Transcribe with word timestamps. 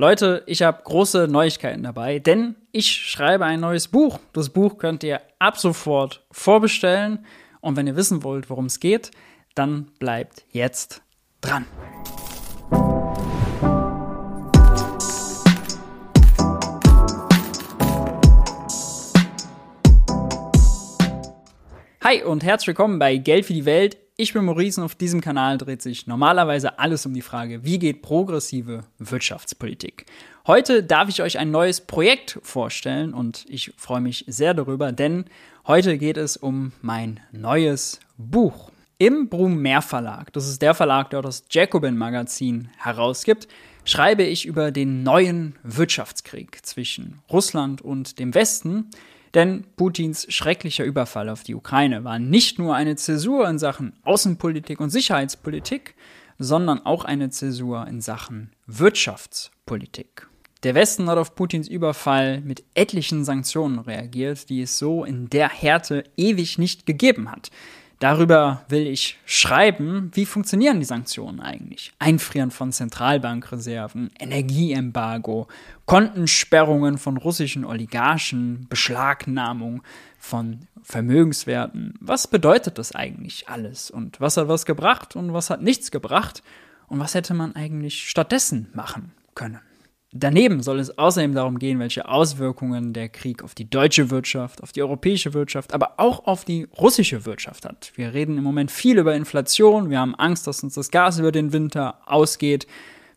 Leute, 0.00 0.44
ich 0.46 0.62
habe 0.62 0.80
große 0.84 1.26
Neuigkeiten 1.26 1.82
dabei, 1.82 2.20
denn 2.20 2.54
ich 2.70 2.88
schreibe 2.88 3.44
ein 3.44 3.58
neues 3.58 3.88
Buch. 3.88 4.20
Das 4.32 4.48
Buch 4.48 4.78
könnt 4.78 5.02
ihr 5.02 5.20
ab 5.40 5.58
sofort 5.58 6.24
vorbestellen. 6.30 7.26
Und 7.60 7.74
wenn 7.74 7.88
ihr 7.88 7.96
wissen 7.96 8.22
wollt, 8.22 8.48
worum 8.48 8.66
es 8.66 8.78
geht, 8.78 9.10
dann 9.56 9.90
bleibt 9.98 10.44
jetzt 10.52 11.02
dran. 11.40 11.66
Hi 22.04 22.22
und 22.22 22.44
herzlich 22.44 22.68
willkommen 22.68 23.00
bei 23.00 23.16
Geld 23.16 23.46
für 23.46 23.52
die 23.52 23.64
Welt. 23.64 23.96
Ich 24.20 24.32
bin 24.32 24.46
Maurice 24.46 24.80
und 24.80 24.84
auf 24.84 24.96
diesem 24.96 25.20
Kanal 25.20 25.58
dreht 25.58 25.80
sich 25.80 26.08
normalerweise 26.08 26.80
alles 26.80 27.06
um 27.06 27.14
die 27.14 27.22
Frage, 27.22 27.62
wie 27.62 27.78
geht 27.78 28.02
progressive 28.02 28.80
Wirtschaftspolitik. 28.98 30.06
Heute 30.44 30.82
darf 30.82 31.08
ich 31.08 31.22
euch 31.22 31.38
ein 31.38 31.52
neues 31.52 31.80
Projekt 31.80 32.40
vorstellen 32.42 33.14
und 33.14 33.46
ich 33.48 33.72
freue 33.76 34.00
mich 34.00 34.24
sehr 34.26 34.54
darüber, 34.54 34.90
denn 34.90 35.26
heute 35.68 35.98
geht 35.98 36.16
es 36.16 36.36
um 36.36 36.72
mein 36.82 37.20
neues 37.30 38.00
Buch. 38.16 38.72
Im 38.98 39.28
Brumer 39.28 39.82
Verlag, 39.82 40.32
das 40.32 40.48
ist 40.48 40.62
der 40.62 40.74
Verlag, 40.74 41.10
der 41.10 41.22
das 41.22 41.44
Jacobin 41.48 41.96
Magazin 41.96 42.70
herausgibt, 42.76 43.46
schreibe 43.84 44.24
ich 44.24 44.46
über 44.46 44.72
den 44.72 45.04
neuen 45.04 45.54
Wirtschaftskrieg 45.62 46.66
zwischen 46.66 47.20
Russland 47.30 47.82
und 47.82 48.18
dem 48.18 48.34
Westen, 48.34 48.90
denn 49.34 49.64
Putins 49.76 50.26
schrecklicher 50.32 50.84
Überfall 50.84 51.28
auf 51.28 51.42
die 51.42 51.54
Ukraine 51.54 52.04
war 52.04 52.18
nicht 52.18 52.58
nur 52.58 52.74
eine 52.74 52.96
Zäsur 52.96 53.48
in 53.48 53.58
Sachen 53.58 53.94
Außenpolitik 54.04 54.80
und 54.80 54.90
Sicherheitspolitik, 54.90 55.94
sondern 56.38 56.84
auch 56.84 57.04
eine 57.04 57.30
Zäsur 57.30 57.86
in 57.86 58.00
Sachen 58.00 58.52
Wirtschaftspolitik. 58.66 60.28
Der 60.64 60.74
Westen 60.74 61.08
hat 61.08 61.18
auf 61.18 61.34
Putins 61.36 61.68
Überfall 61.68 62.40
mit 62.40 62.64
etlichen 62.74 63.24
Sanktionen 63.24 63.78
reagiert, 63.78 64.48
die 64.48 64.62
es 64.62 64.78
so 64.78 65.04
in 65.04 65.30
der 65.30 65.48
Härte 65.48 66.04
ewig 66.16 66.58
nicht 66.58 66.84
gegeben 66.84 67.30
hat. 67.30 67.50
Darüber 67.98 68.64
will 68.68 68.86
ich 68.86 69.18
schreiben, 69.26 70.12
wie 70.14 70.24
funktionieren 70.24 70.78
die 70.78 70.86
Sanktionen 70.86 71.40
eigentlich? 71.40 71.92
Einfrieren 71.98 72.52
von 72.52 72.70
Zentralbankreserven, 72.70 74.10
Energieembargo, 74.20 75.48
Kontensperrungen 75.84 76.98
von 76.98 77.16
russischen 77.16 77.64
Oligarchen, 77.64 78.66
Beschlagnahmung 78.68 79.82
von 80.16 80.60
Vermögenswerten. 80.82 81.94
Was 82.00 82.28
bedeutet 82.28 82.78
das 82.78 82.94
eigentlich 82.94 83.48
alles? 83.48 83.90
Und 83.90 84.20
was 84.20 84.36
hat 84.36 84.46
was 84.46 84.64
gebracht 84.64 85.16
und 85.16 85.32
was 85.32 85.50
hat 85.50 85.62
nichts 85.62 85.90
gebracht? 85.90 86.42
Und 86.86 87.00
was 87.00 87.14
hätte 87.14 87.34
man 87.34 87.56
eigentlich 87.56 88.08
stattdessen 88.08 88.68
machen 88.74 89.12
können? 89.34 89.60
Daneben 90.12 90.62
soll 90.62 90.80
es 90.80 90.96
außerdem 90.96 91.34
darum 91.34 91.58
gehen, 91.58 91.78
welche 91.80 92.08
Auswirkungen 92.08 92.94
der 92.94 93.10
Krieg 93.10 93.44
auf 93.44 93.54
die 93.54 93.68
deutsche 93.68 94.10
Wirtschaft, 94.10 94.62
auf 94.62 94.72
die 94.72 94.80
europäische 94.80 95.34
Wirtschaft, 95.34 95.74
aber 95.74 95.94
auch 96.00 96.24
auf 96.24 96.46
die 96.46 96.66
russische 96.78 97.26
Wirtschaft 97.26 97.66
hat. 97.66 97.92
Wir 97.94 98.14
reden 98.14 98.38
im 98.38 98.44
Moment 98.44 98.70
viel 98.70 98.98
über 98.98 99.14
Inflation, 99.14 99.90
wir 99.90 100.00
haben 100.00 100.14
Angst, 100.14 100.46
dass 100.46 100.62
uns 100.62 100.74
das 100.74 100.90
Gas 100.90 101.18
über 101.18 101.30
den 101.30 101.52
Winter 101.52 102.00
ausgeht. 102.06 102.66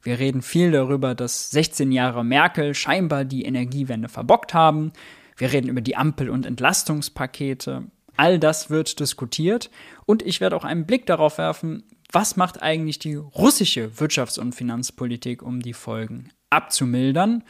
Wir 0.04 0.20
reden 0.20 0.42
viel 0.42 0.72
darüber, 0.72 1.16
dass 1.16 1.52
16 1.52 1.94
Jahre 1.94 2.26
Merkel 2.26 2.74
scheinbar 2.74 3.24
die 3.24 3.46
Energiewende 3.46 4.10
verbockt 4.10 4.54
haben. 4.54 4.92
Wir 5.38 5.54
reden 5.54 5.70
über 5.70 5.82
die 5.82 5.96
Ampel- 5.96 6.30
und 6.30 6.46
Entlastungspakete. 6.46 7.86
All 8.18 8.38
das 8.38 8.70
wird 8.70 9.00
diskutiert 9.00 9.70
und 10.06 10.24
ich 10.24 10.42
werde 10.42 10.58
auch 10.58 10.66
einen 10.66 10.86
Blick 10.86 11.06
darauf 11.06 11.38
werfen, 11.38 11.84
was 12.12 12.36
macht 12.36 12.62
eigentlich 12.62 13.00
die 13.00 13.16
russische 13.16 13.92
Wirtschafts- 13.92 14.40
und 14.40 14.54
Finanzpolitik, 14.54 15.42
um 15.42 15.62
die 15.62 15.74
Folgen 15.74 16.32
abzumildern, 16.52 17.44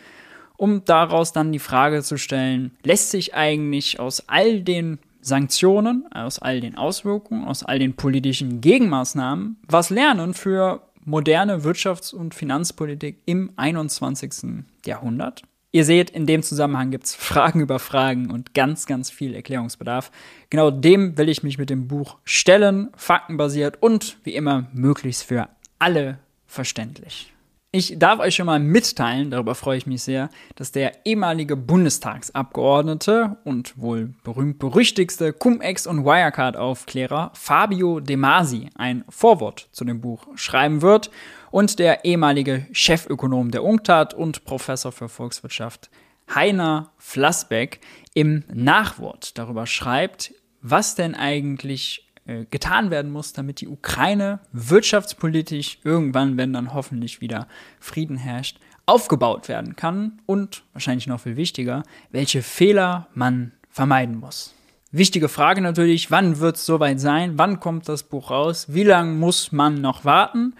um 0.57 0.85
daraus 0.85 1.33
dann 1.33 1.51
die 1.51 1.59
Frage 1.59 2.03
zu 2.03 2.17
stellen, 2.17 2.71
lässt 2.83 3.11
sich 3.11 3.33
eigentlich 3.35 3.99
aus 3.99 4.23
all 4.27 4.61
den 4.61 4.99
Sanktionen, 5.21 6.05
aus 6.11 6.39
all 6.39 6.61
den 6.61 6.77
Auswirkungen, 6.77 7.45
aus 7.45 7.63
all 7.63 7.79
den 7.79 7.95
politischen 7.95 8.61
Gegenmaßnahmen 8.61 9.57
was 9.67 9.89
lernen 9.89 10.33
für 10.33 10.81
moderne 11.05 11.63
Wirtschafts- 11.63 12.13
und 12.13 12.35
Finanzpolitik 12.35 13.17
im 13.25 13.51
21. 13.55 14.63
Jahrhundert? 14.85 15.43
Ihr 15.73 15.85
seht, 15.85 16.09
in 16.09 16.25
dem 16.25 16.43
Zusammenhang 16.43 16.91
gibt 16.91 17.05
es 17.05 17.15
Fragen 17.15 17.61
über 17.61 17.79
Fragen 17.79 18.29
und 18.29 18.53
ganz, 18.53 18.85
ganz 18.85 19.09
viel 19.09 19.33
Erklärungsbedarf. 19.33 20.11
Genau 20.49 20.69
dem 20.69 21.17
will 21.17 21.29
ich 21.29 21.43
mich 21.43 21.57
mit 21.57 21.69
dem 21.69 21.87
Buch 21.87 22.17
stellen, 22.25 22.89
faktenbasiert 22.97 23.81
und 23.81 24.17
wie 24.23 24.35
immer 24.35 24.67
möglichst 24.73 25.23
für 25.23 25.47
alle 25.79 26.19
verständlich. 26.45 27.31
Ich 27.73 27.97
darf 27.97 28.19
euch 28.19 28.35
schon 28.35 28.47
mal 28.47 28.59
mitteilen, 28.59 29.31
darüber 29.31 29.55
freue 29.55 29.77
ich 29.77 29.87
mich 29.87 30.03
sehr, 30.03 30.29
dass 30.55 30.73
der 30.73 31.05
ehemalige 31.05 31.55
Bundestagsabgeordnete 31.55 33.37
und 33.45 33.77
wohl 33.77 34.13
berühmt-berüchtigste 34.25 35.31
Cum-Ex- 35.31 35.87
und 35.87 36.03
Wirecard-Aufklärer 36.03 37.31
Fabio 37.33 38.01
De 38.01 38.17
Masi 38.17 38.69
ein 38.75 39.05
Vorwort 39.07 39.69
zu 39.71 39.85
dem 39.85 40.01
Buch 40.01 40.27
schreiben 40.35 40.81
wird 40.81 41.11
und 41.49 41.79
der 41.79 42.03
ehemalige 42.03 42.67
Chefökonom 42.73 43.51
der 43.51 43.63
UNCTAD 43.63 44.15
und 44.15 44.43
Professor 44.43 44.91
für 44.91 45.07
Volkswirtschaft 45.07 45.89
Heiner 46.35 46.91
Flassbeck 46.97 47.79
im 48.13 48.43
Nachwort 48.53 49.37
darüber 49.37 49.65
schreibt, 49.65 50.33
was 50.61 50.95
denn 50.95 51.15
eigentlich 51.15 52.10
getan 52.49 52.91
werden 52.91 53.11
muss, 53.11 53.33
damit 53.33 53.61
die 53.61 53.67
Ukraine 53.67 54.39
wirtschaftspolitisch 54.51 55.79
irgendwann, 55.83 56.37
wenn 56.37 56.53
dann 56.53 56.73
hoffentlich 56.73 57.21
wieder 57.21 57.47
Frieden 57.79 58.17
herrscht, 58.17 58.57
aufgebaut 58.85 59.47
werden 59.47 59.75
kann 59.75 60.19
und 60.25 60.63
wahrscheinlich 60.73 61.07
noch 61.07 61.21
viel 61.21 61.37
wichtiger, 61.37 61.83
welche 62.11 62.41
Fehler 62.41 63.07
man 63.13 63.51
vermeiden 63.69 64.19
muss. 64.19 64.53
Wichtige 64.91 65.29
Frage 65.29 65.61
natürlich, 65.61 66.11
wann 66.11 66.39
wird 66.39 66.57
es 66.57 66.65
soweit 66.65 66.99
sein? 66.99 67.37
Wann 67.37 67.61
kommt 67.61 67.87
das 67.87 68.03
Buch 68.03 68.29
raus? 68.29 68.65
Wie 68.69 68.83
lange 68.83 69.13
muss 69.13 69.53
man 69.53 69.75
noch 69.75 70.03
warten? 70.03 70.53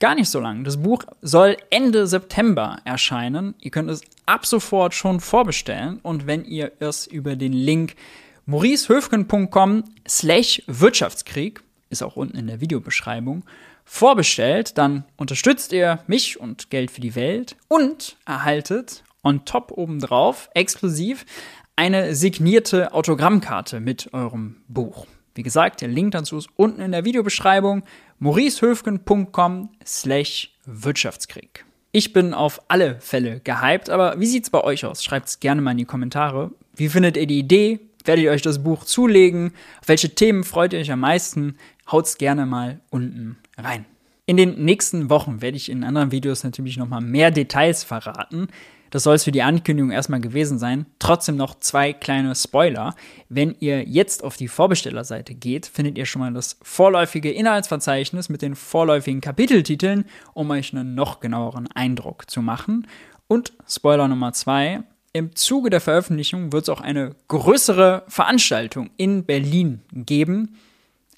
Gar 0.00 0.16
nicht 0.16 0.28
so 0.28 0.40
lange. 0.40 0.64
Das 0.64 0.82
Buch 0.82 1.04
soll 1.22 1.56
Ende 1.70 2.06
September 2.06 2.78
erscheinen. 2.84 3.54
Ihr 3.60 3.70
könnt 3.70 3.88
es 3.88 4.02
ab 4.26 4.44
sofort 4.44 4.92
schon 4.92 5.20
vorbestellen 5.20 5.98
und 6.02 6.26
wenn 6.26 6.44
ihr 6.44 6.72
es 6.78 7.06
über 7.06 7.36
den 7.36 7.54
Link 7.54 7.94
mauricehöfgen.com 8.46 9.84
slash 10.06 10.62
Wirtschaftskrieg, 10.66 11.62
ist 11.90 12.02
auch 12.02 12.16
unten 12.16 12.36
in 12.36 12.46
der 12.46 12.60
Videobeschreibung, 12.60 13.44
vorbestellt, 13.84 14.78
dann 14.78 15.04
unterstützt 15.16 15.72
ihr 15.72 16.00
mich 16.06 16.40
und 16.40 16.70
Geld 16.70 16.90
für 16.90 17.00
die 17.00 17.14
Welt 17.14 17.56
und 17.68 18.16
erhaltet 18.26 19.04
on 19.22 19.44
top 19.44 19.72
obendrauf 19.72 20.50
exklusiv 20.54 21.24
eine 21.76 22.14
signierte 22.14 22.92
Autogrammkarte 22.92 23.80
mit 23.80 24.12
eurem 24.14 24.56
Buch. 24.68 25.06
Wie 25.34 25.42
gesagt, 25.42 25.80
der 25.80 25.88
Link 25.88 26.12
dazu 26.12 26.38
ist 26.38 26.48
unten 26.56 26.80
in 26.80 26.92
der 26.92 27.04
Videobeschreibung 27.04 27.82
mauricehöfgen.com 28.20 29.70
slash 29.84 30.54
Wirtschaftskrieg. 30.64 31.64
Ich 31.90 32.12
bin 32.12 32.34
auf 32.34 32.60
alle 32.68 33.00
Fälle 33.00 33.40
gehypt, 33.40 33.90
aber 33.90 34.18
wie 34.20 34.26
sieht's 34.26 34.50
bei 34.50 34.62
euch 34.62 34.84
aus? 34.84 35.02
Schreibt 35.02 35.28
es 35.28 35.40
gerne 35.40 35.60
mal 35.60 35.72
in 35.72 35.78
die 35.78 35.84
Kommentare. 35.84 36.50
Wie 36.74 36.88
findet 36.88 37.16
ihr 37.16 37.26
die 37.26 37.38
Idee? 37.38 37.80
Werdet 38.04 38.24
ihr 38.24 38.30
euch 38.30 38.42
das 38.42 38.62
Buch 38.62 38.84
zulegen? 38.84 39.52
Auf 39.80 39.88
welche 39.88 40.14
Themen 40.14 40.44
freut 40.44 40.72
ihr 40.72 40.80
euch 40.80 40.92
am 40.92 41.00
meisten? 41.00 41.56
Haut's 41.90 42.18
gerne 42.18 42.46
mal 42.46 42.80
unten 42.90 43.38
rein. 43.56 43.84
In 44.26 44.36
den 44.36 44.64
nächsten 44.64 45.10
Wochen 45.10 45.42
werde 45.42 45.56
ich 45.56 45.70
in 45.70 45.84
anderen 45.84 46.10
Videos 46.10 46.44
natürlich 46.44 46.78
noch 46.78 46.88
mal 46.88 47.02
mehr 47.02 47.30
Details 47.30 47.84
verraten. 47.84 48.48
Das 48.94 49.02
soll 49.02 49.16
es 49.16 49.24
für 49.24 49.32
die 49.32 49.42
Ankündigung 49.42 49.90
erstmal 49.90 50.20
gewesen 50.20 50.58
sein. 50.58 50.86
Trotzdem 51.00 51.36
noch 51.36 51.58
zwei 51.58 51.92
kleine 51.92 52.34
Spoiler. 52.36 52.94
Wenn 53.28 53.56
ihr 53.58 53.82
jetzt 53.82 54.22
auf 54.22 54.36
die 54.36 54.46
Vorbestellerseite 54.46 55.34
geht, 55.34 55.66
findet 55.66 55.98
ihr 55.98 56.06
schon 56.06 56.20
mal 56.20 56.32
das 56.32 56.58
vorläufige 56.62 57.32
Inhaltsverzeichnis 57.32 58.28
mit 58.28 58.40
den 58.40 58.54
vorläufigen 58.54 59.20
Kapiteltiteln, 59.20 60.04
um 60.32 60.48
euch 60.52 60.72
einen 60.72 60.94
noch 60.94 61.18
genaueren 61.18 61.68
Eindruck 61.72 62.30
zu 62.30 62.40
machen. 62.40 62.86
Und 63.26 63.52
Spoiler 63.68 64.06
Nummer 64.06 64.32
zwei, 64.32 64.84
im 65.14 65.34
Zuge 65.36 65.70
der 65.70 65.80
Veröffentlichung 65.80 66.52
wird 66.52 66.64
es 66.64 66.68
auch 66.68 66.80
eine 66.80 67.14
größere 67.28 68.02
Veranstaltung 68.08 68.90
in 68.96 69.24
Berlin 69.24 69.80
geben. 69.92 70.58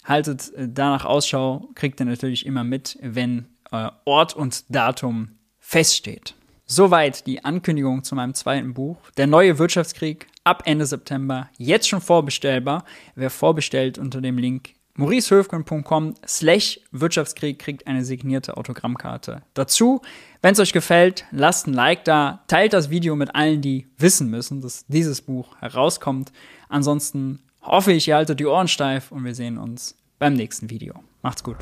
Haltet 0.04 0.52
äh, 0.54 0.68
danach 0.68 1.04
Ausschau, 1.04 1.70
kriegt 1.74 1.98
ihr 1.98 2.06
natürlich 2.06 2.46
immer 2.46 2.62
mit, 2.62 2.98
wenn 3.00 3.46
äh, 3.72 3.88
Ort 4.04 4.36
und 4.36 4.64
Datum 4.68 5.30
feststeht. 5.58 6.34
Soweit 6.66 7.26
die 7.26 7.44
Ankündigung 7.44 8.04
zu 8.04 8.14
meinem 8.14 8.34
zweiten 8.34 8.74
Buch. 8.74 8.98
Der 9.16 9.26
neue 9.26 9.58
Wirtschaftskrieg 9.58 10.26
ab 10.44 10.64
Ende 10.66 10.84
September, 10.84 11.48
jetzt 11.56 11.88
schon 11.88 12.02
vorbestellbar. 12.02 12.84
Wer 13.14 13.30
vorbestellt 13.30 13.98
unter 13.98 14.20
dem 14.20 14.36
Link 14.36 14.74
mauricehöfgen.com 14.96 16.14
slash 16.26 16.80
Wirtschaftskrieg 16.90 17.58
kriegt 17.58 17.86
eine 17.86 18.04
signierte 18.04 18.56
Autogrammkarte 18.56 19.42
dazu. 19.54 20.02
Wenn 20.42 20.52
es 20.52 20.60
euch 20.60 20.72
gefällt, 20.72 21.24
lasst 21.30 21.66
ein 21.66 21.74
Like 21.74 22.04
da, 22.04 22.44
teilt 22.48 22.72
das 22.72 22.90
Video 22.90 23.16
mit 23.16 23.34
allen, 23.34 23.60
die 23.60 23.86
wissen 23.98 24.30
müssen, 24.30 24.60
dass 24.60 24.86
dieses 24.86 25.22
Buch 25.22 25.56
herauskommt. 25.60 26.32
Ansonsten 26.68 27.40
hoffe 27.62 27.92
ich, 27.92 28.08
ihr 28.08 28.16
haltet 28.16 28.40
die 28.40 28.46
Ohren 28.46 28.68
steif 28.68 29.12
und 29.12 29.24
wir 29.24 29.34
sehen 29.34 29.58
uns 29.58 29.96
beim 30.18 30.34
nächsten 30.34 30.70
Video. 30.70 30.94
Macht's 31.22 31.42
gut. 31.42 31.58